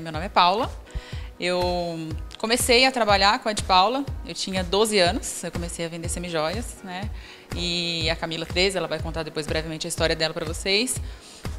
Meu 0.00 0.12
nome 0.12 0.24
é 0.24 0.28
Paula. 0.28 0.70
Eu 1.38 2.08
comecei 2.38 2.84
a 2.86 2.92
trabalhar 2.92 3.38
com 3.38 3.48
a 3.48 3.52
de 3.52 3.62
Paula, 3.62 4.04
eu 4.26 4.34
tinha 4.34 4.62
12 4.62 4.98
anos, 4.98 5.42
eu 5.44 5.50
comecei 5.50 5.84
a 5.84 5.88
vender 5.88 6.08
semijoias, 6.08 6.78
né? 6.82 7.10
E 7.56 8.08
a 8.10 8.16
Camila 8.16 8.44
13, 8.44 8.76
ela 8.76 8.88
vai 8.88 8.98
contar 8.98 9.22
depois 9.22 9.46
brevemente 9.46 9.86
a 9.86 9.88
história 9.88 10.16
dela 10.16 10.34
para 10.34 10.44
vocês. 10.44 11.00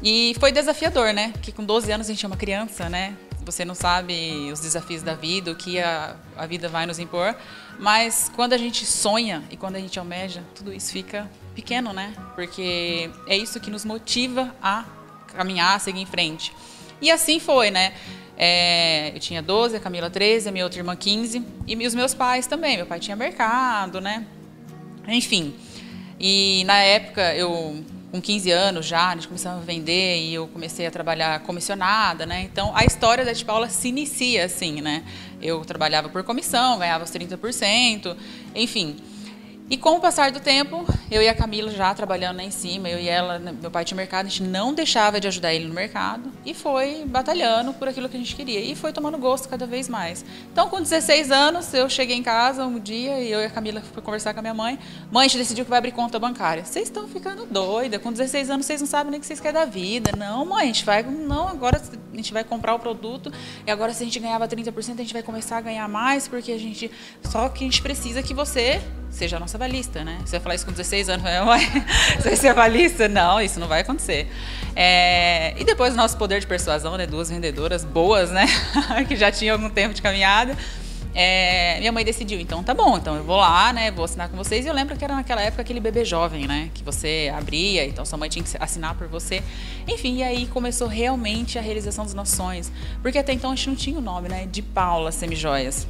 E 0.02 0.36
foi 0.38 0.52
desafiador, 0.52 1.12
né? 1.12 1.30
Porque 1.32 1.50
com 1.52 1.64
12 1.64 1.90
anos 1.90 2.08
a 2.08 2.12
gente 2.12 2.24
é 2.24 2.28
uma 2.28 2.36
criança, 2.36 2.88
né? 2.88 3.16
Você 3.44 3.64
não 3.64 3.74
sabe 3.74 4.50
os 4.52 4.60
desafios 4.60 5.02
da 5.02 5.14
vida, 5.14 5.50
o 5.50 5.56
que 5.56 5.80
a, 5.80 6.16
a 6.36 6.46
vida 6.46 6.68
vai 6.68 6.86
nos 6.86 6.98
impor. 7.00 7.36
Mas 7.78 8.30
quando 8.34 8.52
a 8.52 8.58
gente 8.58 8.86
sonha 8.86 9.42
e 9.50 9.56
quando 9.56 9.76
a 9.76 9.80
gente 9.80 9.98
almeja, 9.98 10.44
tudo 10.54 10.72
isso 10.72 10.92
fica 10.92 11.28
pequeno, 11.54 11.92
né? 11.92 12.14
Porque 12.36 13.10
é 13.26 13.36
isso 13.36 13.58
que 13.58 13.70
nos 13.70 13.84
motiva 13.84 14.54
a 14.62 14.84
caminhar, 15.28 15.76
a 15.76 15.78
seguir 15.78 16.00
em 16.00 16.06
frente. 16.06 16.52
E 17.00 17.10
assim 17.10 17.40
foi, 17.40 17.72
né? 17.72 17.92
É, 18.44 19.12
eu 19.14 19.20
tinha 19.20 19.40
12, 19.40 19.76
a 19.76 19.78
Camila 19.78 20.10
13, 20.10 20.48
a 20.48 20.52
minha 20.52 20.64
outra 20.64 20.80
irmã 20.80 20.96
15 20.96 21.44
e 21.64 21.86
os 21.86 21.94
meus 21.94 22.12
pais 22.12 22.44
também. 22.44 22.76
Meu 22.76 22.86
pai 22.86 22.98
tinha 22.98 23.14
mercado, 23.14 24.00
né? 24.00 24.26
Enfim. 25.06 25.54
E 26.18 26.64
na 26.66 26.78
época 26.78 27.32
eu 27.36 27.84
com 28.10 28.20
15 28.20 28.50
anos 28.50 28.84
já, 28.84 29.10
a 29.10 29.14
gente 29.14 29.28
começava 29.28 29.60
a 29.60 29.64
vender 29.64 30.18
e 30.18 30.34
eu 30.34 30.48
comecei 30.48 30.84
a 30.84 30.90
trabalhar 30.90 31.38
comissionada, 31.44 32.26
né? 32.26 32.42
Então 32.42 32.72
a 32.74 32.84
história 32.84 33.24
da 33.24 33.32
Paula 33.44 33.68
se 33.68 33.86
inicia 33.86 34.46
assim, 34.46 34.80
né? 34.80 35.04
Eu 35.40 35.64
trabalhava 35.64 36.08
por 36.08 36.24
comissão, 36.24 36.80
ganhava 36.80 37.04
os 37.04 37.12
30%, 37.12 38.16
enfim. 38.56 38.96
E 39.70 39.76
com 39.76 39.96
o 39.96 40.00
passar 40.00 40.30
do 40.30 40.38
tempo, 40.38 40.84
eu 41.10 41.22
e 41.22 41.28
a 41.28 41.34
Camila 41.34 41.70
já 41.70 41.94
trabalhando 41.94 42.36
lá 42.36 42.42
em 42.42 42.50
cima, 42.50 42.88
eu 42.88 42.98
e 42.98 43.08
ela, 43.08 43.38
né, 43.38 43.54
meu 43.58 43.70
pai 43.70 43.84
tinha 43.84 43.96
mercado, 43.96 44.26
a 44.26 44.28
gente 44.28 44.42
não 44.42 44.74
deixava 44.74 45.18
de 45.18 45.26
ajudar 45.28 45.54
ele 45.54 45.66
no 45.66 45.74
mercado 45.74 46.30
e 46.44 46.52
foi 46.52 47.04
batalhando 47.06 47.72
por 47.72 47.88
aquilo 47.88 48.08
que 48.08 48.16
a 48.16 48.20
gente 48.20 48.36
queria 48.36 48.60
e 48.60 48.74
foi 48.74 48.92
tomando 48.92 49.16
gosto 49.16 49.48
cada 49.48 49.66
vez 49.66 49.88
mais. 49.88 50.24
Então, 50.52 50.68
com 50.68 50.80
16 50.80 51.30
anos, 51.30 51.72
eu 51.72 51.88
cheguei 51.88 52.16
em 52.16 52.22
casa 52.22 52.66
um 52.66 52.78
dia 52.78 53.18
e 53.20 53.32
eu 53.32 53.40
e 53.40 53.46
a 53.46 53.50
Camila 53.50 53.80
fui 53.80 54.02
conversar 54.02 54.34
com 54.34 54.40
a 54.40 54.42
minha 54.42 54.54
mãe. 54.54 54.78
Mãe, 55.10 55.24
a 55.24 55.28
gente 55.28 55.38
decidiu 55.38 55.64
que 55.64 55.70
vai 55.70 55.78
abrir 55.78 55.92
conta 55.92 56.18
bancária. 56.18 56.64
Vocês 56.64 56.88
estão 56.88 57.08
ficando 57.08 57.46
doida, 57.46 57.98
com 57.98 58.12
16 58.12 58.50
anos 58.50 58.66
vocês 58.66 58.80
não 58.80 58.88
sabem 58.88 59.10
nem 59.10 59.18
o 59.18 59.20
que 59.20 59.26
vocês 59.26 59.40
querem 59.40 59.58
da 59.58 59.64
vida. 59.64 60.10
Não, 60.16 60.44
mãe, 60.44 60.64
a 60.64 60.66
gente 60.66 60.84
vai, 60.84 61.02
não, 61.02 61.48
agora 61.48 61.80
a 62.12 62.16
gente 62.16 62.32
vai 62.32 62.44
comprar 62.44 62.74
o 62.74 62.78
produto 62.78 63.32
e 63.66 63.70
agora 63.70 63.94
se 63.94 64.02
a 64.02 64.06
gente 64.06 64.18
ganhava 64.18 64.46
30%, 64.46 64.94
a 64.94 64.96
gente 64.96 65.12
vai 65.12 65.22
começar 65.22 65.56
a 65.58 65.60
ganhar 65.60 65.88
mais 65.88 66.28
porque 66.28 66.52
a 66.52 66.58
gente, 66.58 66.90
só 67.24 67.48
que 67.48 67.64
a 67.64 67.66
gente 67.66 67.80
precisa 67.80 68.22
que 68.22 68.34
você 68.34 68.82
seja 69.10 69.36
a 69.36 69.40
nossa 69.40 69.51
avalista, 69.56 70.04
né? 70.04 70.18
Você 70.24 70.32
vai 70.32 70.40
falar 70.40 70.54
isso 70.54 70.66
com 70.66 70.72
16 70.72 71.08
anos, 71.08 71.24
você 72.16 72.28
vai 72.28 72.36
ser 72.36 72.48
avalista? 72.48 73.08
Não, 73.08 73.40
isso 73.40 73.58
não 73.60 73.68
vai 73.68 73.80
acontecer. 73.80 74.30
É, 74.74 75.54
e 75.58 75.64
depois 75.64 75.94
o 75.94 75.96
nosso 75.96 76.16
poder 76.16 76.40
de 76.40 76.46
persuasão, 76.46 76.96
né? 76.96 77.06
Duas 77.06 77.30
vendedoras 77.30 77.84
boas, 77.84 78.30
né? 78.30 78.46
que 79.08 79.16
já 79.16 79.30
tinham 79.30 79.54
algum 79.54 79.70
tempo 79.70 79.94
de 79.94 80.02
caminhada. 80.02 80.56
É, 81.14 81.78
minha 81.78 81.92
mãe 81.92 82.04
decidiu, 82.04 82.40
então 82.40 82.62
tá 82.62 82.72
bom, 82.72 82.96
então 82.96 83.14
eu 83.16 83.22
vou 83.22 83.36
lá, 83.36 83.70
né, 83.72 83.90
vou 83.90 84.04
assinar 84.04 84.30
com 84.30 84.36
vocês. 84.36 84.64
E 84.64 84.68
eu 84.68 84.74
lembro 84.74 84.96
que 84.96 85.04
era 85.04 85.14
naquela 85.14 85.42
época 85.42 85.60
aquele 85.60 85.80
bebê 85.80 86.04
jovem, 86.04 86.46
né, 86.46 86.70
que 86.72 86.82
você 86.82 87.30
abria, 87.36 87.84
então 87.84 88.04
sua 88.04 88.16
mãe 88.16 88.30
tinha 88.30 88.42
que 88.42 88.50
assinar 88.58 88.94
por 88.94 89.06
você. 89.08 89.42
Enfim, 89.86 90.16
e 90.16 90.22
aí 90.22 90.46
começou 90.46 90.88
realmente 90.88 91.58
a 91.58 91.62
realização 91.62 92.04
dos 92.04 92.14
nossos 92.14 92.34
sonhos. 92.34 92.72
Porque 93.02 93.18
até 93.18 93.32
então 93.32 93.50
a 93.50 93.54
gente 93.54 93.68
não 93.68 93.76
tinha 93.76 93.98
o 93.98 94.00
nome, 94.00 94.28
né, 94.28 94.46
de 94.50 94.62
Paula 94.62 95.12
Semijoias. 95.12 95.86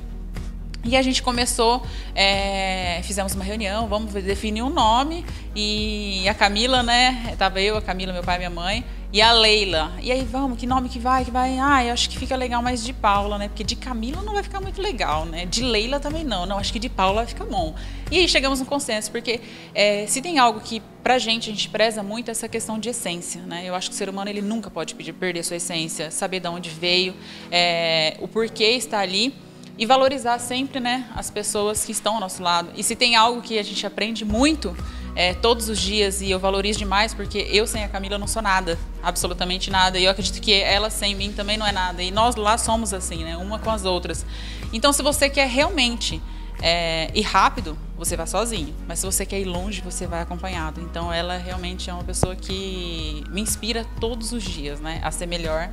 E 0.84 0.97
a 0.97 1.02
gente 1.02 1.22
começou, 1.22 1.80
é, 2.12 3.00
fizemos 3.05 3.34
uma 3.34 3.44
reunião, 3.44 3.86
vamos 3.86 4.12
definir 4.14 4.62
um 4.62 4.69
nome. 4.69 5.24
E 5.55 6.28
a 6.28 6.34
Camila, 6.34 6.83
né? 6.83 7.36
Tava 7.39 7.61
eu, 7.61 7.77
a 7.77 7.83
Camila, 7.83 8.12
meu 8.12 8.24
pai 8.24 8.39
minha 8.39 8.50
mãe. 8.50 8.84
E 9.12 9.22
a 9.22 9.30
Leila. 9.30 9.92
E 10.00 10.11
aí, 10.11 10.24
vamos, 10.24 10.58
que 10.58 10.66
nome 10.66 10.89
que 10.89 10.98
vai? 10.98 11.24
Que 11.24 11.30
vai? 11.30 11.56
Ah, 11.58 11.84
eu 11.84 11.92
acho 11.92 12.11
que 12.11 12.19
fica 12.19 12.34
legal 12.34 12.61
mais 12.62 12.83
de 12.83 12.92
Paula, 12.92 13.39
né? 13.39 13.47
Porque 13.47 13.62
de 13.62 13.77
Camila 13.77 14.22
não 14.22 14.33
vai 14.33 14.42
ficar 14.42 14.61
muito 14.61 14.83
legal, 14.83 15.24
né? 15.24 15.46
De 15.46 15.62
Leila 15.62 16.01
também 16.01 16.24
não. 16.24 16.46
Não, 16.46 16.58
acho 16.58 16.73
que 16.73 16.80
de 16.80 16.89
Paula 16.89 17.17
vai 17.17 17.27
ficar 17.27 17.45
bom. 17.45 17.77
E 18.11 18.18
aí 18.18 18.29
chegamos 18.29 18.58
no 18.58 18.67
consenso, 18.67 19.11
porque 19.12 19.40
é, 19.74 20.06
se 20.08 20.20
tem 20.20 20.39
algo 20.39 20.61
que 20.61 20.83
pra 21.02 21.18
gente 21.18 21.48
a 21.48 21.52
gente 21.52 21.68
preza 21.68 22.02
muito 22.02 22.29
é 22.29 22.33
essa 22.33 22.48
questão 22.48 22.79
de 22.79 22.89
essência, 22.89 23.42
né? 23.42 23.62
Eu 23.67 23.74
acho 23.77 23.90
que 23.90 23.95
o 23.95 23.98
ser 23.98 24.08
humano 24.08 24.30
ele 24.30 24.42
nunca 24.42 24.68
pode 24.70 24.95
pedir, 24.96 25.12
perder 25.12 25.45
sua 25.45 25.56
essência, 25.56 26.11
saber 26.11 26.40
de 26.40 26.48
onde 26.48 26.70
veio, 26.70 27.14
é, 27.51 28.17
o 28.18 28.27
porquê 28.27 28.64
está 28.64 28.98
ali 28.98 29.33
e 29.82 29.84
valorizar 29.84 30.38
sempre 30.38 30.78
né, 30.78 31.08
as 31.12 31.28
pessoas 31.28 31.84
que 31.84 31.90
estão 31.90 32.14
ao 32.14 32.20
nosso 32.20 32.40
lado. 32.40 32.70
E 32.76 32.84
se 32.84 32.94
tem 32.94 33.16
algo 33.16 33.42
que 33.42 33.58
a 33.58 33.64
gente 33.64 33.84
aprende 33.84 34.24
muito 34.24 34.76
é, 35.16 35.34
todos 35.34 35.68
os 35.68 35.76
dias 35.76 36.20
e 36.20 36.30
eu 36.30 36.38
valorizo 36.38 36.78
demais, 36.78 37.12
porque 37.12 37.48
eu 37.50 37.66
sem 37.66 37.82
a 37.82 37.88
Camila 37.88 38.16
não 38.16 38.28
sou 38.28 38.40
nada, 38.40 38.78
absolutamente 39.02 39.72
nada. 39.72 39.98
E 39.98 40.04
eu 40.04 40.10
acredito 40.12 40.40
que 40.40 40.54
ela 40.54 40.88
sem 40.88 41.16
mim 41.16 41.32
também 41.32 41.56
não 41.56 41.66
é 41.66 41.72
nada. 41.72 42.00
E 42.00 42.12
nós 42.12 42.36
lá 42.36 42.56
somos 42.56 42.94
assim, 42.94 43.24
né, 43.24 43.36
uma 43.36 43.58
com 43.58 43.72
as 43.72 43.84
outras. 43.84 44.24
Então, 44.72 44.92
se 44.92 45.02
você 45.02 45.28
quer 45.28 45.48
realmente 45.48 46.22
é, 46.62 47.10
ir 47.12 47.22
rápido, 47.22 47.76
você 48.05 48.17
vai 48.17 48.27
sozinho. 48.27 48.74
Mas 48.86 48.98
se 48.98 49.07
você 49.07 49.24
quer 49.24 49.40
ir 49.40 49.45
longe, 49.45 49.80
você 49.80 50.07
vai 50.07 50.23
acompanhado. 50.23 50.80
Então 50.80 51.13
ela 51.13 51.36
realmente 51.36 51.89
é 51.89 51.92
uma 51.92 52.05
pessoa 52.05 52.35
que 52.35 53.24
me 53.30 53.40
inspira 53.40 53.86
todos 54.01 54.33
os 54.33 54.42
dias, 54.42 54.80
né, 54.80 55.01
a 55.02 55.11
ser 55.11 55.27
melhor 55.27 55.70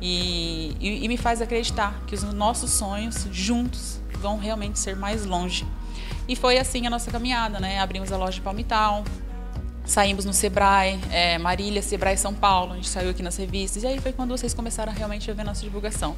e, 0.00 0.76
e, 0.80 1.04
e 1.04 1.08
me 1.08 1.16
faz 1.16 1.40
acreditar 1.40 2.02
que 2.06 2.14
os 2.14 2.22
nossos 2.22 2.70
sonhos 2.70 3.26
juntos 3.32 4.00
vão 4.18 4.38
realmente 4.38 4.78
ser 4.78 4.94
mais 4.94 5.24
longe. 5.24 5.66
E 6.28 6.36
foi 6.36 6.58
assim 6.58 6.86
a 6.86 6.90
nossa 6.90 7.10
caminhada, 7.10 7.58
né? 7.58 7.80
Abrimos 7.80 8.12
a 8.12 8.16
loja 8.16 8.34
de 8.34 8.40
Palmital, 8.40 9.04
saímos 9.84 10.24
no 10.24 10.32
Sebrae, 10.32 11.00
é, 11.10 11.38
Marília, 11.38 11.82
Sebrae 11.82 12.16
São 12.16 12.32
Paulo, 12.32 12.72
a 12.72 12.76
gente 12.76 12.88
saiu 12.88 13.10
aqui 13.10 13.22
nas 13.22 13.36
revistas, 13.36 13.82
e 13.82 13.86
aí 13.86 14.00
foi 14.00 14.12
quando 14.12 14.30
vocês 14.30 14.54
começaram 14.54 14.92
realmente 14.92 15.30
a 15.30 15.34
ver 15.34 15.44
nossa 15.44 15.62
divulgação. 15.62 16.14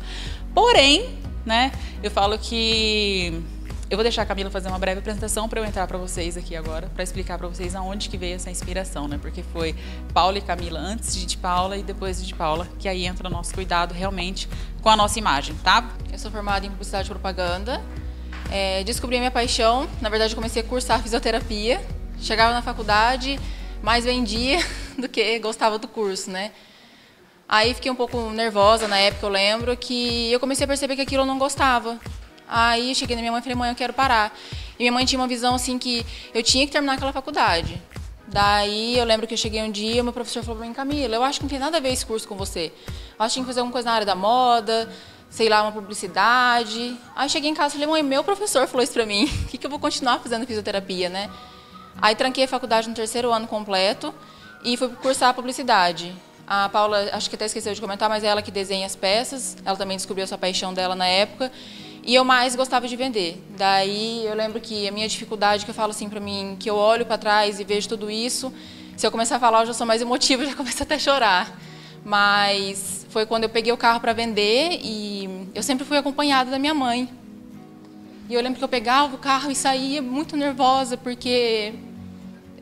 Porém, 0.55 1.17
né, 1.47 1.73
eu 2.03 2.11
falo 2.11 2.39
que 2.39 3.43
eu 3.93 3.97
vou 3.99 4.03
deixar 4.03 4.23
a 4.23 4.25
Camila 4.25 4.51
fazer 4.51 4.69
uma 4.69 4.79
breve 4.79 5.01
apresentação 5.01 5.47
para 5.47 5.61
eu 5.61 5.67
entrar 5.67 5.87
para 5.87 5.99
vocês 5.99 6.39
aqui 6.39 6.57
agora, 6.57 6.87
para 6.95 7.05
explicar 7.05 7.37
para 7.37 7.47
vocês 7.47 7.75
aonde 7.75 8.09
que 8.09 8.17
veio 8.17 8.37
essa 8.37 8.51
inspiração, 8.51 9.07
né? 9.07 9.19
Porque 9.21 9.43
foi 9.43 9.77
Paula 10.15 10.39
e 10.39 10.41
Camila 10.41 10.81
antes 10.81 11.15
de, 11.15 11.37
Paula 11.37 11.77
e 11.77 11.83
depois 11.83 12.27
de 12.27 12.35
Paula, 12.35 12.67
que 12.79 12.89
aí 12.89 13.05
entra 13.05 13.29
o 13.29 13.31
nosso 13.31 13.53
cuidado 13.53 13.93
realmente 13.93 14.49
com 14.81 14.89
a 14.89 14.97
nossa 14.97 15.19
imagem, 15.19 15.55
tá? 15.57 15.91
Eu 16.11 16.19
sou 16.19 16.31
formada 16.31 16.65
em 16.65 16.71
publicidade 16.71 17.07
e 17.07 17.11
propaganda. 17.11 17.83
É, 18.51 18.83
descobri 18.83 19.17
a 19.17 19.19
minha 19.19 19.31
paixão, 19.31 19.87
na 20.01 20.09
verdade 20.09 20.35
comecei 20.35 20.63
a 20.63 20.65
cursar 20.65 21.03
fisioterapia. 21.03 21.79
Chegava 22.19 22.55
na 22.55 22.63
faculdade, 22.63 23.39
mais 23.83 24.07
vendia 24.07 24.59
do 24.97 25.07
que 25.07 25.39
gostava 25.39 25.79
do 25.79 25.87
curso, 25.87 26.31
né? 26.31 26.51
Aí 27.47 27.75
fiquei 27.75 27.91
um 27.91 27.95
pouco 27.95 28.31
nervosa 28.31 28.89
na 28.89 28.97
época, 28.97 29.27
eu 29.27 29.31
lembro, 29.31 29.77
que 29.77 30.33
eu 30.33 30.41
comecei 30.41 30.65
a 30.65 30.67
perceber 30.67 30.97
que 30.97 31.03
aquilo 31.03 31.25
eu 31.25 31.27
não 31.27 31.39
gostava. 31.39 32.01
Aí 32.55 32.95
cheguei 32.95 33.17
na 33.17 33.23
minha 33.23 33.33
mãe 33.33 33.41
e 33.41 33.43
falei, 33.43 33.57
mãe, 33.57 33.71
eu 33.71 33.75
quero 33.75 33.95
parar. 33.95 34.37
E 34.79 34.83
minha 34.83 34.93
mãe 34.93 35.07
tinha 35.07 35.19
uma 35.19 35.27
visão 35.27 35.55
assim 35.55 35.79
que 35.79 36.05
eu 36.35 36.43
tinha 36.43 36.67
que 36.67 36.73
terminar 36.73 36.95
aquela 36.95 37.11
faculdade. 37.11 37.81
Daí 38.29 38.99
eu 38.99 39.07
lembro 39.07 39.27
que 39.27 39.33
eu 39.33 39.39
cheguei 39.39 39.63
um 39.63 39.71
dia, 39.71 40.03
meu 40.03 40.13
professor 40.13 40.43
falou 40.43 40.59
pra 40.59 40.67
mim, 40.67 40.75
Camila, 40.75 41.15
eu 41.15 41.25
acho 41.25 41.39
que 41.39 41.45
não 41.45 41.49
tem 41.51 41.59
nada 41.59 41.79
a 41.79 41.81
ver 41.81 41.91
esse 41.91 42.05
curso 42.05 42.29
com 42.29 42.37
você. 42.37 42.71
Eu 43.19 43.25
acho 43.25 43.33
que 43.33 43.35
tem 43.37 43.43
que 43.45 43.47
fazer 43.47 43.61
alguma 43.61 43.73
coisa 43.73 43.89
na 43.89 43.95
área 43.95 44.07
da 44.07 44.15
moda, 44.15 44.87
sei 45.31 45.49
lá, 45.49 45.63
uma 45.63 45.73
publicidade. 45.73 46.95
Aí 47.17 47.29
cheguei 47.31 47.49
em 47.49 47.55
casa 47.55 47.75
e 47.75 47.81
falei, 47.81 47.87
mãe, 47.87 48.03
meu 48.03 48.23
professor 48.23 48.69
falou 48.69 48.85
isso 48.85 48.93
pra 48.93 49.07
mim, 49.07 49.25
o 49.25 49.47
que, 49.49 49.57
que 49.57 49.67
eu 49.67 49.71
vou 49.71 49.79
continuar 49.79 50.19
fazendo 50.19 50.47
fisioterapia, 50.47 51.09
né? 51.09 51.31
Aí 52.03 52.15
tranquei 52.15 52.45
a 52.45 52.49
faculdade 52.49 52.87
no 52.87 52.95
terceiro 52.95 53.33
ano 53.33 53.47
completo 53.47 54.15
e 54.63 54.77
fui 54.77 54.91
cursar 54.91 55.33
publicidade. 55.33 56.15
A 56.47 56.69
Paula, 56.69 57.09
acho 57.13 57.31
que 57.31 57.37
até 57.37 57.47
esqueceu 57.47 57.73
de 57.73 57.81
comentar, 57.81 58.11
mas 58.11 58.23
é 58.23 58.27
ela 58.27 58.43
que 58.43 58.51
desenha 58.51 58.85
as 58.85 58.95
peças, 58.95 59.57
ela 59.65 59.77
também 59.77 59.97
descobriu 59.97 60.25
essa 60.25 60.37
paixão 60.37 60.75
dela 60.75 60.95
na 60.95 61.07
época. 61.07 61.51
E 62.05 62.15
eu 62.15 62.25
mais 62.25 62.57
gostava 62.57 62.89
de 62.89 62.97
vender. 62.97 63.41
Daí 63.57 64.27
eu 64.27 64.35
lembro 64.35 64.61
que 64.61 64.89
a 64.89 64.93
minha 64.93 65.07
dificuldade, 65.07 65.65
que 65.65 65.71
eu 65.71 65.75
falo 65.75 65.91
assim 65.91 66.09
para 66.09 66.19
mim, 66.19 66.57
que 66.59 66.69
eu 66.69 66.75
olho 66.75 67.07
para 67.07 67.17
trás 67.17 67.61
e 67.61 67.65
vejo 67.65 67.89
tudo 67.89 68.11
isso, 68.11 68.53
se 68.97 69.07
eu 69.07 69.11
começar 69.11 69.37
a 69.37 69.41
falar, 69.41 69.61
eu 69.61 69.67
já 69.67 69.73
sou 69.73 69.87
mais 69.87 70.03
emotiva, 70.03 70.45
já 70.47 70.55
começo 70.55 70.83
até 70.83 70.97
a 70.97 70.99
chorar. 70.99 71.59
Mas 72.05 73.07
foi 73.11 73.25
quando 73.25 73.45
eu 73.45 73.49
peguei 73.49 73.73
o 73.73 73.77
carro 73.77 74.01
para 74.01 74.13
vender 74.13 74.81
e 74.83 75.47
eu 75.55 75.63
sempre 75.63 75.85
fui 75.85 75.97
acompanhada 75.97 76.51
da 76.51 76.59
minha 76.59 76.75
mãe. 76.75 77.09
E 78.29 78.35
eu 78.35 78.41
lembro 78.41 78.59
que 78.59 78.65
eu 78.65 78.69
pegava 78.69 79.15
o 79.15 79.19
carro 79.19 79.51
e 79.51 79.55
saía 79.55 80.03
muito 80.03 80.37
nervosa, 80.37 80.97
porque 80.97 81.75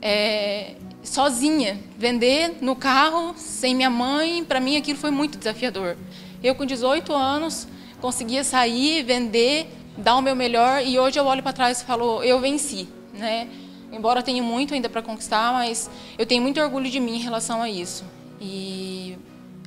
é, 0.02 0.74
sozinha, 1.02 1.78
vender 1.96 2.58
no 2.60 2.76
carro 2.76 3.34
sem 3.36 3.74
minha 3.74 3.90
mãe, 3.90 4.44
para 4.44 4.60
mim 4.60 4.76
aquilo 4.76 4.98
foi 4.98 5.10
muito 5.10 5.38
desafiador. 5.38 5.96
Eu 6.42 6.54
com 6.54 6.66
18 6.66 7.14
anos 7.14 7.66
conseguia 8.00 8.42
sair, 8.42 9.02
vender, 9.02 9.68
dar 9.96 10.16
o 10.16 10.22
meu 10.22 10.34
melhor 10.34 10.82
e 10.84 10.98
hoje 10.98 11.18
eu 11.18 11.26
olho 11.26 11.42
para 11.42 11.52
trás 11.52 11.80
e 11.80 11.84
falo, 11.84 12.22
eu 12.22 12.40
venci, 12.40 12.88
né? 13.14 13.48
Embora 13.92 14.22
tenha 14.22 14.42
muito 14.42 14.72
ainda 14.72 14.88
para 14.88 15.02
conquistar, 15.02 15.52
mas 15.52 15.90
eu 16.18 16.24
tenho 16.24 16.42
muito 16.42 16.60
orgulho 16.60 16.88
de 16.90 17.00
mim 17.00 17.16
em 17.16 17.20
relação 17.20 17.60
a 17.60 17.68
isso. 17.68 18.04
E 18.40 19.18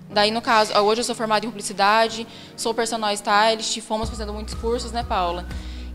daí 0.09 0.31
no 0.31 0.41
caso, 0.41 0.73
hoje 0.73 1.01
eu 1.01 1.05
sou 1.05 1.15
formada 1.15 1.45
em 1.45 1.49
publicidade, 1.49 2.25
sou 2.55 2.73
personal 2.73 3.11
stylist, 3.13 3.79
fomos 3.81 4.09
fazendo 4.09 4.33
muitos 4.33 4.53
cursos, 4.53 4.91
né, 4.91 5.03
Paula? 5.03 5.45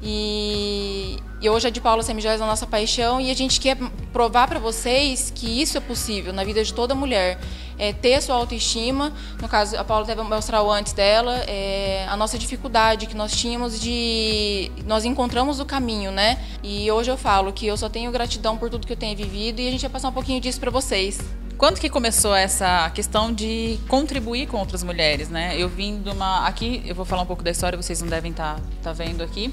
E, 0.02 1.16
e 1.40 1.48
hoje 1.48 1.66
a 1.66 1.70
de 1.70 1.80
Paula 1.80 2.02
Semijóias 2.02 2.40
é 2.40 2.44
a 2.44 2.46
nossa 2.46 2.66
paixão 2.66 3.20
e 3.20 3.30
a 3.30 3.34
gente 3.34 3.60
quer 3.60 3.76
provar 4.12 4.46
para 4.46 4.60
vocês 4.60 5.32
que 5.34 5.60
isso 5.60 5.76
é 5.76 5.80
possível 5.80 6.32
na 6.32 6.44
vida 6.44 6.62
de 6.62 6.72
toda 6.72 6.94
mulher. 6.94 7.40
É, 7.78 7.92
ter 7.92 8.20
sua 8.20 8.34
autoestima. 8.34 9.12
No 9.40 9.48
caso, 9.48 9.76
a 9.76 9.84
Paula 9.84 10.06
mostrar 10.24 10.62
o 10.62 10.70
antes 10.70 10.92
dela, 10.92 11.36
é, 11.46 12.06
a 12.08 12.16
nossa 12.16 12.38
dificuldade 12.38 13.06
que 13.06 13.14
nós 13.14 13.32
tínhamos 13.32 13.80
de. 13.80 14.70
Nós 14.86 15.04
encontramos 15.04 15.60
o 15.60 15.64
caminho, 15.64 16.10
né? 16.10 16.38
E 16.62 16.90
hoje 16.90 17.10
eu 17.10 17.16
falo 17.16 17.52
que 17.52 17.66
eu 17.66 17.76
só 17.76 17.88
tenho 17.88 18.10
gratidão 18.10 18.56
por 18.56 18.68
tudo 18.68 18.86
que 18.86 18.92
eu 18.92 18.96
tenho 18.96 19.16
vivido 19.16 19.60
e 19.60 19.68
a 19.68 19.70
gente 19.70 19.80
vai 19.82 19.90
passar 19.90 20.08
um 20.08 20.12
pouquinho 20.12 20.40
disso 20.40 20.58
para 20.58 20.70
vocês. 20.70 21.20
Quando 21.56 21.80
que 21.80 21.88
começou 21.88 22.34
essa 22.34 22.88
questão 22.90 23.32
de 23.32 23.80
contribuir 23.88 24.46
com 24.46 24.58
outras 24.58 24.84
mulheres, 24.84 25.28
né? 25.28 25.56
Eu 25.56 25.68
vim 25.68 26.00
de 26.00 26.10
uma. 26.10 26.46
Aqui, 26.46 26.82
eu 26.86 26.94
vou 26.94 27.04
falar 27.04 27.22
um 27.22 27.26
pouco 27.26 27.42
da 27.42 27.50
história, 27.50 27.76
vocês 27.76 28.00
não 28.00 28.08
devem 28.08 28.30
estar 28.30 28.56
tá, 28.56 28.62
tá 28.84 28.92
vendo 28.92 29.22
aqui, 29.22 29.52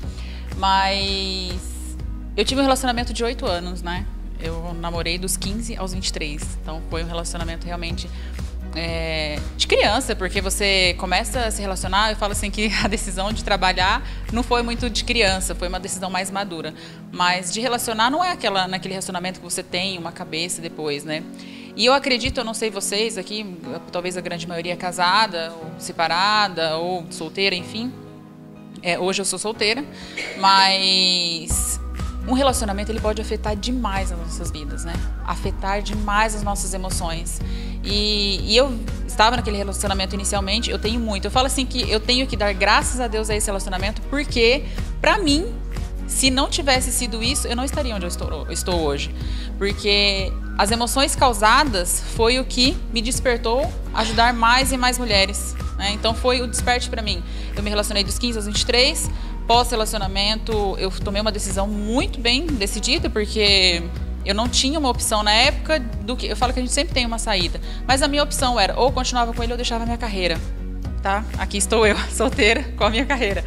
mas 0.57 1.55
eu 2.37 2.45
tive 2.45 2.61
um 2.61 2.63
relacionamento 2.63 3.11
de 3.11 3.23
oito 3.23 3.45
anos, 3.45 3.81
né? 3.81 4.05
Eu 4.39 4.73
namorei 4.73 5.17
dos 5.17 5.37
15 5.37 5.75
aos 5.77 5.93
23. 5.93 6.41
Então 6.61 6.81
foi 6.89 7.03
um 7.03 7.07
relacionamento 7.07 7.65
realmente 7.65 8.09
é, 8.75 9.39
de 9.55 9.67
criança, 9.67 10.15
porque 10.15 10.41
você 10.41 10.93
começa 10.97 11.39
a 11.39 11.51
se 11.51 11.61
relacionar, 11.61 12.11
eu 12.11 12.17
falo 12.17 12.33
assim 12.33 12.51
que 12.51 12.69
a 12.83 12.87
decisão 12.87 13.31
de 13.31 13.43
trabalhar 13.43 14.05
não 14.31 14.43
foi 14.43 14.61
muito 14.61 14.89
de 14.89 15.03
criança, 15.03 15.55
foi 15.55 15.67
uma 15.67 15.79
decisão 15.79 16.09
mais 16.09 16.29
madura. 16.29 16.73
Mas 17.11 17.53
de 17.53 17.61
relacionar 17.61 18.09
não 18.09 18.23
é 18.23 18.31
aquela 18.31 18.67
naquele 18.67 18.93
relacionamento 18.93 19.39
que 19.39 19.45
você 19.45 19.63
tem 19.63 19.97
uma 19.97 20.11
cabeça 20.11 20.61
depois, 20.61 21.03
né? 21.03 21.23
E 21.77 21.85
eu 21.85 21.93
acredito, 21.93 22.37
eu 22.37 22.45
não 22.45 22.53
sei 22.53 22.69
vocês 22.69 23.17
aqui, 23.17 23.45
talvez 23.91 24.15
a 24.15 24.21
grande 24.21 24.47
maioria 24.47 24.73
é 24.73 24.77
casada, 24.77 25.53
ou 25.61 25.71
separada, 25.77 26.77
ou 26.77 27.05
solteira, 27.11 27.53
enfim. 27.53 27.91
É, 28.81 28.97
hoje 28.97 29.21
eu 29.21 29.25
sou 29.25 29.37
solteira, 29.37 29.83
mas 30.37 31.81
um 32.27 32.33
relacionamento 32.33 32.91
ele 32.91 32.99
pode 32.99 33.21
afetar 33.21 33.55
demais 33.55 34.11
as 34.11 34.17
nossas 34.17 34.51
vidas, 34.51 34.83
né? 34.83 34.93
Afetar 35.25 35.81
demais 35.81 36.35
as 36.35 36.43
nossas 36.43 36.73
emoções. 36.73 37.39
E, 37.83 38.39
e, 38.43 38.57
eu 38.57 38.73
estava 39.07 39.35
naquele 39.35 39.57
relacionamento 39.57 40.15
inicialmente, 40.15 40.71
eu 40.71 40.79
tenho 40.79 40.99
muito. 40.99 41.25
Eu 41.25 41.31
falo 41.31 41.45
assim 41.45 41.65
que 41.65 41.89
eu 41.89 41.99
tenho 41.99 42.25
que 42.25 42.35
dar 42.35 42.51
graças 42.53 42.99
a 42.99 43.07
Deus 43.07 43.29
a 43.29 43.35
esse 43.35 43.45
relacionamento, 43.45 44.01
porque 44.03 44.65
para 44.99 45.19
mim, 45.19 45.45
se 46.07 46.31
não 46.31 46.49
tivesse 46.49 46.91
sido 46.91 47.21
isso, 47.21 47.47
eu 47.47 47.55
não 47.55 47.63
estaria 47.63 47.95
onde 47.95 48.05
eu 48.05 48.09
estou, 48.09 48.51
estou 48.51 48.81
hoje. 48.81 49.13
Porque 49.57 50.33
as 50.57 50.71
emoções 50.71 51.15
causadas 51.15 52.03
foi 52.15 52.39
o 52.39 52.45
que 52.45 52.75
me 52.91 53.01
despertou 53.01 53.71
ajudar 53.93 54.33
mais 54.33 54.71
e 54.71 54.77
mais 54.77 54.97
mulheres. 54.97 55.55
Né? 55.77 55.91
Então 55.91 56.13
foi 56.13 56.41
o 56.41 56.47
desperte 56.47 56.89
para 56.89 57.01
mim. 57.01 57.23
Eu 57.55 57.61
me 57.61 57.69
relacionei 57.69 58.03
dos 58.03 58.17
15 58.17 58.37
aos 58.37 58.47
23, 58.47 59.09
Pós-relacionamento, 59.47 60.75
eu 60.79 60.89
tomei 60.91 61.21
uma 61.21 61.31
decisão 61.31 61.67
muito 61.67 62.19
bem 62.19 62.45
decidida, 62.47 63.09
porque 63.09 63.83
eu 64.25 64.33
não 64.33 64.49
tinha 64.49 64.79
uma 64.79 64.89
opção 64.89 65.21
na 65.21 65.31
época 65.31 65.79
do 65.79 66.17
que. 66.17 66.25
Eu 66.25 66.35
falo 66.35 66.51
que 66.51 66.59
a 66.59 66.61
gente 66.63 66.73
sempre 66.73 66.93
tem 66.93 67.05
uma 67.05 67.19
saída. 67.19 67.61
Mas 67.87 68.01
a 68.01 68.07
minha 68.07 68.23
opção 68.23 68.59
era 68.59 68.77
ou 68.77 68.91
continuava 68.91 69.33
com 69.33 69.43
ele 69.43 69.53
ou 69.53 69.57
deixava 69.57 69.83
a 69.83 69.85
minha 69.85 69.97
carreira. 69.97 70.39
Tá? 71.01 71.23
Aqui 71.37 71.57
estou 71.57 71.85
eu, 71.85 71.95
solteira, 72.09 72.63
com 72.75 72.85
a 72.85 72.89
minha 72.89 73.05
carreira. 73.05 73.45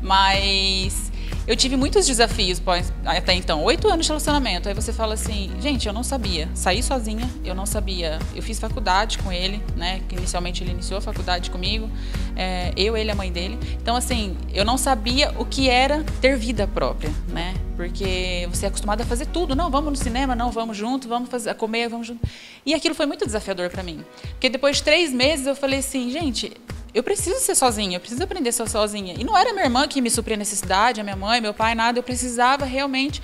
Mas 0.00 1.09
eu 1.50 1.56
tive 1.56 1.76
muitos 1.76 2.06
desafios 2.06 2.62
até 3.04 3.34
então, 3.34 3.64
oito 3.64 3.88
anos 3.88 4.06
de 4.06 4.12
relacionamento. 4.12 4.68
Aí 4.68 4.74
você 4.74 4.92
fala 4.92 5.14
assim, 5.14 5.50
gente, 5.60 5.84
eu 5.88 5.92
não 5.92 6.04
sabia. 6.04 6.48
Saí 6.54 6.80
sozinha, 6.80 7.28
eu 7.44 7.56
não 7.56 7.66
sabia. 7.66 8.20
Eu 8.36 8.40
fiz 8.40 8.60
faculdade 8.60 9.18
com 9.18 9.32
ele, 9.32 9.60
né? 9.76 10.00
Que 10.08 10.14
inicialmente 10.14 10.62
ele 10.62 10.70
iniciou 10.70 10.98
a 10.98 11.00
faculdade 11.00 11.50
comigo. 11.50 11.90
É, 12.36 12.72
eu, 12.76 12.96
ele, 12.96 13.10
a 13.10 13.16
mãe 13.16 13.32
dele. 13.32 13.58
Então, 13.82 13.96
assim, 13.96 14.36
eu 14.54 14.64
não 14.64 14.78
sabia 14.78 15.34
o 15.40 15.44
que 15.44 15.68
era 15.68 16.04
ter 16.20 16.36
vida 16.36 16.68
própria, 16.68 17.10
né? 17.26 17.52
Porque 17.74 18.46
você 18.48 18.66
é 18.66 18.68
acostumado 18.68 19.00
a 19.00 19.04
fazer 19.04 19.26
tudo. 19.26 19.56
Não, 19.56 19.72
vamos 19.72 19.90
no 19.90 19.96
cinema, 19.96 20.36
não, 20.36 20.52
vamos 20.52 20.76
junto, 20.76 21.08
vamos 21.08 21.28
fazer, 21.28 21.52
comer, 21.54 21.88
vamos 21.88 22.06
junto. 22.06 22.20
E 22.64 22.74
aquilo 22.74 22.94
foi 22.94 23.06
muito 23.06 23.26
desafiador 23.26 23.70
para 23.70 23.82
mim. 23.82 24.04
Porque 24.34 24.48
depois 24.48 24.76
de 24.76 24.84
três 24.84 25.12
meses 25.12 25.48
eu 25.48 25.56
falei 25.56 25.80
assim, 25.80 26.12
gente, 26.12 26.52
eu 26.92 27.02
preciso 27.02 27.38
ser 27.40 27.54
sozinha, 27.54 27.96
eu 27.96 28.00
preciso 28.00 28.22
aprender 28.22 28.50
a 28.50 28.52
ser 28.52 28.68
sozinha. 28.68 29.14
E 29.18 29.24
não 29.24 29.36
era 29.36 29.52
minha 29.52 29.64
irmã 29.64 29.86
que 29.86 30.00
me 30.00 30.10
supria 30.10 30.36
necessidade, 30.36 31.00
a 31.00 31.04
minha 31.04 31.16
mãe, 31.16 31.40
meu 31.40 31.54
pai, 31.54 31.74
nada. 31.74 31.98
Eu 31.98 32.02
precisava 32.02 32.64
realmente 32.64 33.22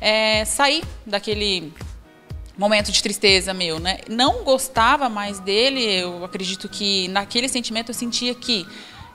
é, 0.00 0.44
sair 0.44 0.84
daquele 1.06 1.72
momento 2.56 2.90
de 2.90 3.02
tristeza 3.02 3.52
meu, 3.52 3.78
né? 3.78 3.98
Não 4.08 4.44
gostava 4.44 5.08
mais 5.08 5.38
dele. 5.40 5.82
Eu 5.82 6.24
acredito 6.24 6.68
que 6.68 7.08
naquele 7.08 7.48
sentimento 7.48 7.90
eu 7.90 7.94
sentia 7.94 8.34
que 8.34 8.66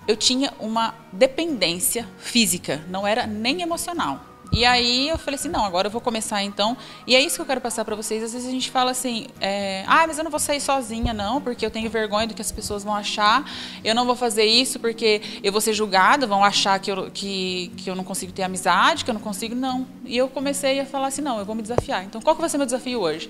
eu 0.07 0.15
tinha 0.15 0.51
uma 0.59 0.95
dependência 1.11 2.07
física, 2.17 2.83
não 2.89 3.05
era 3.05 3.27
nem 3.27 3.61
emocional. 3.61 4.30
E 4.51 4.65
aí 4.65 5.07
eu 5.07 5.17
falei 5.17 5.39
assim, 5.39 5.47
não, 5.47 5.63
agora 5.63 5.87
eu 5.87 5.91
vou 5.91 6.01
começar 6.01 6.43
então. 6.43 6.75
E 7.07 7.15
é 7.15 7.21
isso 7.21 7.37
que 7.37 7.41
eu 7.41 7.45
quero 7.45 7.61
passar 7.61 7.85
para 7.85 7.95
vocês. 7.95 8.21
Às 8.21 8.33
vezes 8.33 8.47
a 8.47 8.51
gente 8.51 8.69
fala 8.69 8.91
assim, 8.91 9.27
é, 9.39 9.85
ah, 9.87 10.05
mas 10.05 10.17
eu 10.17 10.23
não 10.23 10.31
vou 10.31 10.39
sair 10.39 10.59
sozinha, 10.59 11.13
não, 11.13 11.41
porque 11.41 11.65
eu 11.65 11.71
tenho 11.71 11.89
vergonha 11.89 12.27
do 12.27 12.33
que 12.33 12.41
as 12.41 12.51
pessoas 12.51 12.83
vão 12.83 12.93
achar. 12.93 13.49
Eu 13.83 13.95
não 13.95 14.05
vou 14.05 14.15
fazer 14.15 14.43
isso 14.43 14.77
porque 14.77 15.21
eu 15.41 15.51
vou 15.51 15.61
ser 15.61 15.73
julgada, 15.73 16.27
vão 16.27 16.43
achar 16.43 16.79
que 16.79 16.91
eu, 16.91 17.09
que, 17.11 17.71
que 17.77 17.89
eu 17.89 17.95
não 17.95 18.03
consigo 18.03 18.33
ter 18.33 18.43
amizade, 18.43 19.05
que 19.05 19.09
eu 19.09 19.13
não 19.13 19.21
consigo, 19.21 19.55
não. 19.55 19.87
E 20.05 20.17
eu 20.17 20.27
comecei 20.27 20.79
a 20.81 20.85
falar 20.85 21.07
assim, 21.07 21.21
não, 21.21 21.39
eu 21.39 21.45
vou 21.45 21.55
me 21.55 21.61
desafiar. 21.61 22.03
Então 22.03 22.21
qual 22.21 22.35
que 22.35 22.41
vai 22.41 22.49
ser 22.49 22.57
meu 22.57 22.65
desafio 22.65 22.99
hoje? 22.99 23.29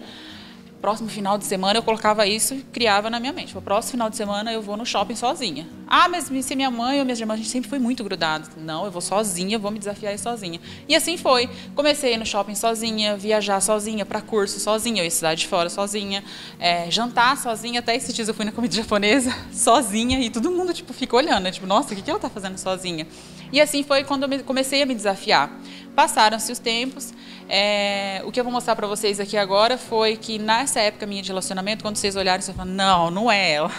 Próximo 0.81 1.07
final 1.07 1.37
de 1.37 1.45
semana 1.45 1.77
eu 1.77 1.83
colocava 1.83 2.25
isso 2.25 2.55
e 2.55 2.61
criava 2.63 3.09
na 3.09 3.19
minha 3.19 3.31
mente. 3.31 3.55
O 3.55 3.61
próximo 3.61 3.91
final 3.91 4.09
de 4.09 4.17
semana 4.17 4.51
eu 4.51 4.61
vou 4.61 4.75
no 4.75 4.85
shopping 4.85 5.15
sozinha. 5.15 5.67
Ah, 5.87 6.09
mas 6.09 6.25
se 6.25 6.55
minha 6.55 6.71
mãe 6.71 6.99
ou 6.99 7.05
minhas 7.05 7.19
irmãs, 7.19 7.35
a 7.35 7.37
gente 7.37 7.49
sempre 7.49 7.69
foi 7.69 7.77
muito 7.77 8.03
grudado. 8.03 8.49
Não, 8.57 8.85
eu 8.85 8.91
vou 8.91 9.01
sozinha, 9.01 9.59
vou 9.59 9.69
me 9.69 9.77
desafiar 9.77 10.17
sozinha. 10.17 10.59
E 10.89 10.95
assim 10.95 11.17
foi. 11.17 11.49
Comecei 11.75 12.17
no 12.17 12.25
shopping 12.25 12.55
sozinha, 12.55 13.15
viajar 13.15 13.61
sozinha, 13.61 14.05
para 14.05 14.21
curso 14.21 14.59
sozinha, 14.59 15.01
eu 15.01 15.05
ia 15.05 15.11
cidade 15.11 15.41
de 15.41 15.47
fora 15.47 15.69
sozinha, 15.69 16.23
é, 16.59 16.89
jantar 16.89 17.37
sozinha. 17.37 17.79
Até 17.79 17.95
esses 17.95 18.13
dias 18.13 18.27
eu 18.27 18.33
fui 18.33 18.43
na 18.43 18.51
comida 18.51 18.73
japonesa 18.75 19.31
sozinha 19.53 20.19
e 20.19 20.29
todo 20.29 20.49
mundo 20.49 20.73
tipo 20.73 20.93
fica 20.93 21.15
olhando, 21.15 21.43
né? 21.43 21.51
tipo, 21.51 21.67
nossa, 21.67 21.93
o 21.93 21.95
que 21.95 22.09
ela 22.09 22.17
está 22.17 22.29
fazendo 22.29 22.57
sozinha? 22.57 23.05
E 23.51 23.61
assim 23.61 23.83
foi 23.83 24.03
quando 24.03 24.31
eu 24.31 24.43
comecei 24.43 24.81
a 24.81 24.85
me 24.85 24.95
desafiar. 24.95 25.51
Passaram-se 25.95 26.51
os 26.51 26.59
tempos. 26.59 27.13
É, 27.49 28.21
o 28.25 28.31
que 28.31 28.39
eu 28.39 28.43
vou 28.43 28.53
mostrar 28.53 28.75
para 28.75 28.87
vocês 28.87 29.19
aqui 29.19 29.37
agora 29.37 29.77
foi 29.77 30.15
que 30.15 30.39
nessa 30.39 30.79
época 30.79 31.05
minha 31.05 31.21
de 31.21 31.29
relacionamento, 31.29 31.83
quando 31.83 31.97
vocês 31.97 32.15
olharem, 32.15 32.41
vocês 32.41 32.55
falam, 32.55 32.73
não, 32.73 33.11
não 33.11 33.31
é 33.31 33.51
ela. 33.51 33.71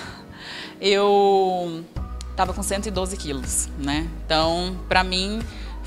Eu 0.81 1.85
estava 2.31 2.53
com 2.53 2.63
112 2.63 3.17
quilos, 3.17 3.69
né? 3.79 4.09
Então, 4.25 4.77
para 4.89 5.05
mim, 5.05 5.41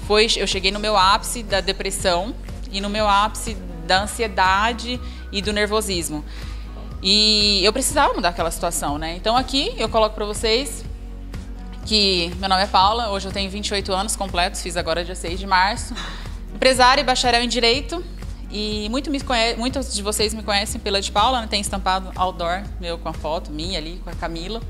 foi, 0.07 0.27
eu 0.37 0.47
cheguei 0.47 0.71
no 0.71 0.79
meu 0.79 0.97
ápice 0.97 1.43
da 1.43 1.61
depressão 1.61 2.33
e 2.71 2.79
no 2.79 2.89
meu 2.89 3.07
ápice 3.07 3.55
da 3.85 4.03
ansiedade 4.03 4.99
e 5.31 5.41
do 5.41 5.53
nervosismo. 5.53 6.23
E 7.01 7.63
eu 7.63 7.71
precisava 7.71 8.13
mudar 8.13 8.29
aquela 8.29 8.49
situação, 8.49 8.97
né? 8.97 9.15
Então 9.15 9.37
aqui 9.37 9.73
eu 9.77 9.87
coloco 9.87 10.15
para 10.15 10.25
vocês 10.25 10.83
que 11.85 12.33
meu 12.39 12.49
nome 12.49 12.63
é 12.63 12.67
Paula, 12.67 13.09
hoje 13.11 13.27
eu 13.27 13.31
tenho 13.31 13.49
28 13.49 13.93
anos 13.93 14.15
completos, 14.15 14.61
fiz 14.61 14.75
agora 14.75 15.05
dia 15.05 15.13
6 15.13 15.39
de 15.39 15.45
março. 15.45 15.93
Empresária 16.53 17.01
e 17.01 17.03
bacharel 17.03 17.43
em 17.43 17.47
Direito. 17.47 18.03
E 18.49 18.87
muito 18.89 19.11
me 19.11 19.21
conhece, 19.21 19.59
muitos 19.59 19.93
de 19.93 20.01
vocês 20.01 20.33
me 20.33 20.41
conhecem 20.41 20.81
pela 20.81 20.99
de 20.99 21.11
Paula, 21.11 21.41
né? 21.41 21.47
tem 21.47 21.61
estampado 21.61 22.11
outdoor 22.15 22.63
meu 22.79 22.97
com 22.97 23.09
a 23.09 23.13
foto 23.13 23.51
minha 23.51 23.77
ali, 23.77 24.01
com 24.03 24.09
a 24.09 24.13
Camila. 24.13 24.61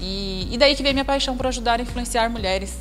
E, 0.00 0.48
e 0.50 0.58
daí 0.58 0.74
que 0.74 0.82
veio 0.82 0.92
minha 0.94 1.04
paixão 1.04 1.36
por 1.36 1.46
ajudar 1.46 1.78
a 1.78 1.82
influenciar 1.82 2.28
mulheres 2.28 2.76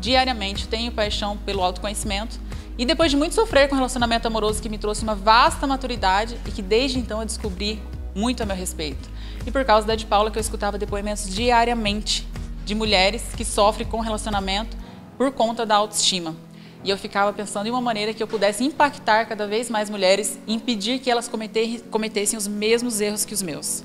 diariamente. 0.00 0.66
Tenho 0.66 0.90
paixão 0.90 1.36
pelo 1.36 1.62
autoconhecimento. 1.62 2.40
E 2.78 2.86
depois 2.86 3.10
de 3.10 3.18
muito 3.18 3.34
sofrer 3.34 3.68
com 3.68 3.74
um 3.74 3.78
relacionamento 3.78 4.26
amoroso 4.26 4.62
que 4.62 4.68
me 4.68 4.78
trouxe 4.78 5.02
uma 5.02 5.14
vasta 5.14 5.66
maturidade 5.66 6.38
e 6.46 6.50
que 6.50 6.62
desde 6.62 6.98
então 6.98 7.20
eu 7.20 7.26
descobri 7.26 7.82
muito 8.14 8.42
a 8.42 8.46
meu 8.46 8.56
respeito. 8.56 9.10
E 9.46 9.50
por 9.50 9.64
causa 9.64 9.86
da 9.86 9.94
de 9.94 10.06
Paula 10.06 10.30
que 10.30 10.38
eu 10.38 10.40
escutava 10.40 10.78
depoimentos 10.78 11.28
diariamente 11.28 12.26
de 12.66 12.74
mulheres 12.74 13.22
que 13.36 13.44
sofrem 13.44 13.86
com 13.86 14.00
relacionamento 14.00 14.76
por 15.16 15.30
conta 15.30 15.64
da 15.64 15.76
autoestima. 15.76 16.36
E 16.82 16.90
eu 16.90 16.98
ficava 16.98 17.32
pensando 17.32 17.68
em 17.68 17.70
uma 17.70 17.80
maneira 17.80 18.12
que 18.12 18.22
eu 18.22 18.26
pudesse 18.26 18.64
impactar 18.64 19.24
cada 19.26 19.46
vez 19.46 19.70
mais 19.70 19.88
mulheres 19.88 20.38
e 20.46 20.52
impedir 20.52 20.98
que 20.98 21.10
elas 21.10 21.30
cometessem 21.90 22.36
os 22.36 22.46
mesmos 22.46 23.00
erros 23.00 23.24
que 23.24 23.32
os 23.32 23.40
meus. 23.40 23.84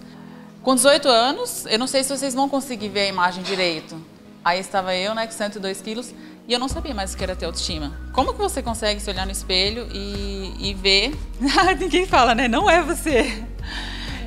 Com 0.64 0.76
18 0.76 1.08
anos, 1.08 1.66
eu 1.68 1.80
não 1.80 1.88
sei 1.88 2.04
se 2.04 2.16
vocês 2.16 2.34
vão 2.34 2.50
conseguir 2.50 2.90
ver 2.90 3.02
a 3.02 3.08
imagem 3.08 3.44
direito. 3.44 3.96
Aí 4.44 4.60
estava 4.60 4.96
eu, 4.96 5.14
né, 5.14 5.28
com 5.28 5.34
102 5.34 5.80
quilos, 5.82 6.14
e 6.48 6.54
eu 6.54 6.60
não 6.60 6.68
sabia 6.68 6.94
mais 6.94 7.14
o 7.14 7.18
que 7.18 7.24
era 7.24 7.36
ter 7.36 7.46
autoestima. 7.46 7.96
Como 8.12 8.34
que 8.34 8.40
você 8.40 8.64
consegue 8.64 9.00
se 9.00 9.10
olhar 9.10 9.26
no 9.28 9.32
espelho 9.32 9.88
e, 9.94 10.70
e 10.70 10.74
ver? 10.74 11.16
Ninguém 11.80 12.08
fala, 12.08 12.34
né? 12.34 12.48
Não 12.48 12.70
é 12.70 12.82
você 12.82 13.44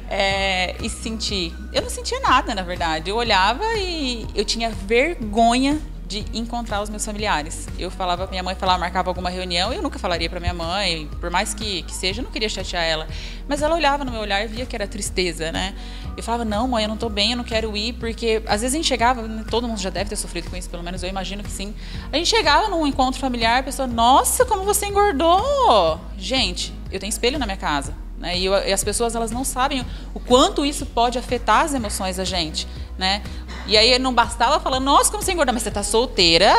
é, 0.09 0.77
e 0.81 0.89
sentir. 0.89 1.55
Eu 1.73 1.83
não 1.83 1.91
sentia 1.91 2.21
nada, 2.21 2.55
na 2.55 2.63
verdade. 2.63 3.11
Eu 3.11 3.17
olhava 3.17 3.65
e 3.77 4.27
eu 4.35 4.45
tinha 4.45 4.71
vergonha 4.71 5.81
de 6.07 6.25
encontrar 6.33 6.83
os 6.83 6.91
meus 6.91 7.05
familiares. 7.05 7.67
Eu 7.79 7.91
falava, 7.91 8.27
minha 8.27 8.43
mãe 8.43 8.55
falava, 8.55 8.79
marcava 8.79 9.11
alguma 9.11 9.31
reunião, 9.31 9.73
eu 9.73 9.83
nunca 9.83 9.99
falaria 9.99 10.29
para 10.29 10.39
minha 10.39 10.55
mãe, 10.55 11.09
por 11.21 11.31
mais 11.31 11.55
que, 11.55 11.83
que 11.83 11.93
seja, 11.93 12.21
eu 12.21 12.25
não 12.25 12.31
queria 12.31 12.49
chatear 12.49 12.85
ela. 12.85 13.09
Mas 13.49 13.63
ela 13.63 13.75
olhava 13.75 14.05
no 14.05 14.13
meu 14.13 14.21
olhar 14.21 14.45
e 14.45 14.47
via 14.47 14.67
que 14.67 14.77
era 14.77 14.87
tristeza, 14.87 15.51
né? 15.51 15.75
Eu 16.17 16.23
falava, 16.23 16.45
não, 16.45 16.69
mãe, 16.69 16.85
eu 16.85 16.89
não 16.89 16.97
tô 16.97 17.09
bem, 17.09 17.33
eu 17.33 17.37
não 17.37 17.45
quero 17.45 17.77
ir, 17.77 17.95
porque 17.95 18.43
às 18.47 18.61
vezes 18.61 18.75
a 18.75 18.77
gente 18.77 18.87
chegava, 18.87 19.27
todo 19.51 19.67
mundo 19.67 19.81
já 19.81 19.91
deve 19.91 20.11
ter 20.11 20.17
sofrido 20.17 20.49
com 20.49 20.57
isso, 20.57 20.71
pelo 20.71 20.83
menos 20.83 21.03
eu 21.03 21.09
imagino 21.09 21.43
que 21.43 21.51
sim. 21.51 21.75
A 22.13 22.17
gente 22.17 22.29
chegava 22.29 22.69
num 22.69 22.87
encontro 22.87 23.19
familiar, 23.19 23.61
a 23.61 23.63
pessoa, 23.63 23.89
nossa, 23.89 24.45
como 24.45 24.63
você 24.65 24.87
engordou! 24.87 26.01
Gente, 26.17 26.73
eu 26.93 27.01
tenho 27.01 27.11
espelho 27.11 27.39
na 27.39 27.47
minha 27.47 27.59
casa. 27.59 28.04
Né? 28.19 28.39
E, 28.39 28.45
e, 28.47 28.73
as 28.73 28.85
pessoas 28.85 29.15
elas 29.15 29.31
não 29.31 29.45
sabem 29.45 29.85
o 30.15 30.21
quanto 30.21 30.65
isso 30.65 30.87
pode 30.87 31.19
afetar 31.19 31.65
as 31.65 31.75
emoções 31.75 32.17
da 32.17 32.25
gente, 32.25 32.67
né? 32.97 33.23
E 33.67 33.77
aí 33.77 33.99
não 33.99 34.15
bastava 34.15 34.61
falar, 34.61 34.79
nossa, 34.79 35.11
como 35.11 35.23
você 35.23 35.33
engorda, 35.33 35.53
mas 35.53 35.63
você 35.63 35.71
tá 35.71 35.83
solteira? 35.83 36.53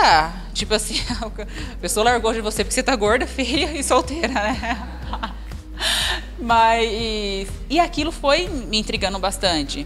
Tipo 0.54 0.74
assim, 0.74 0.96
a 1.22 1.78
pessoa 1.80 2.04
largou 2.04 2.34
de 2.34 2.42
você 2.42 2.64
porque 2.64 2.74
você 2.74 2.84
tá 2.84 2.96
gorda, 2.96 3.26
feia 3.28 3.78
e 3.78 3.84
solteira, 3.84 4.34
né? 4.34 4.90
Mas 6.40 7.50
e 7.70 7.80
aquilo 7.80 8.12
foi 8.12 8.48
me 8.48 8.78
intrigando 8.78 9.20
bastante. 9.20 9.86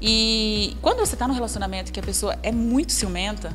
E 0.00 0.76
quando 0.80 0.98
você 0.98 1.14
está 1.14 1.26
num 1.26 1.34
relacionamento 1.34 1.92
que 1.92 2.00
a 2.00 2.02
pessoa 2.02 2.38
é 2.42 2.52
muito 2.52 2.92
ciumenta, 2.92 3.52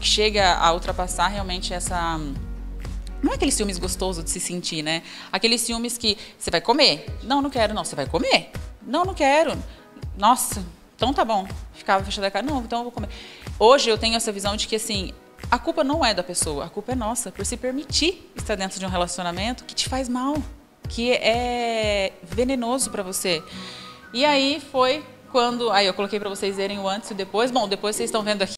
que 0.00 0.06
chega 0.06 0.54
a 0.54 0.72
ultrapassar 0.72 1.28
realmente 1.28 1.72
essa 1.72 2.20
não 3.22 3.32
é 3.32 3.34
aquele 3.34 3.50
ciúmes 3.50 3.78
gostoso 3.78 4.22
de 4.22 4.30
se 4.30 4.40
sentir, 4.40 4.82
né? 4.82 5.02
Aqueles 5.32 5.60
ciúmes 5.60 5.98
que 5.98 6.16
você 6.38 6.50
vai 6.50 6.60
comer. 6.60 7.06
Não, 7.22 7.42
não 7.42 7.50
quero, 7.50 7.74
não. 7.74 7.84
Você 7.84 7.96
vai 7.96 8.06
comer. 8.06 8.50
Não, 8.82 9.04
não 9.04 9.14
quero. 9.14 9.56
Nossa, 10.16 10.64
então 10.96 11.12
tá 11.12 11.24
bom. 11.24 11.46
Ficava 11.74 12.04
fechada 12.04 12.26
a 12.28 12.30
cara. 12.30 12.46
Não, 12.46 12.60
então 12.60 12.80
eu 12.80 12.84
vou 12.84 12.92
comer. 12.92 13.08
Hoje 13.58 13.90
eu 13.90 13.98
tenho 13.98 14.16
essa 14.16 14.30
visão 14.30 14.56
de 14.56 14.68
que, 14.68 14.76
assim, 14.76 15.12
a 15.50 15.58
culpa 15.58 15.82
não 15.82 16.04
é 16.04 16.14
da 16.14 16.22
pessoa, 16.22 16.66
a 16.66 16.68
culpa 16.68 16.92
é 16.92 16.94
nossa, 16.94 17.32
por 17.32 17.44
se 17.44 17.56
permitir 17.56 18.30
estar 18.36 18.54
dentro 18.54 18.78
de 18.78 18.86
um 18.86 18.88
relacionamento 18.88 19.64
que 19.64 19.74
te 19.74 19.88
faz 19.88 20.08
mal, 20.08 20.36
que 20.88 21.12
é 21.12 22.12
venenoso 22.22 22.90
para 22.90 23.02
você. 23.02 23.42
E 24.12 24.24
aí 24.24 24.60
foi 24.72 25.04
quando. 25.30 25.70
Aí 25.70 25.86
eu 25.86 25.94
coloquei 25.94 26.18
para 26.18 26.28
vocês 26.28 26.56
verem 26.56 26.78
o 26.78 26.88
antes 26.88 27.10
e 27.10 27.12
o 27.12 27.16
depois. 27.16 27.50
Bom, 27.50 27.68
depois 27.68 27.96
vocês 27.96 28.08
estão 28.08 28.22
vendo 28.22 28.42
aqui 28.42 28.57